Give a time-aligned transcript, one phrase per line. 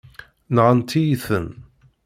[0.55, 1.47] Nɣant-iyi-ten.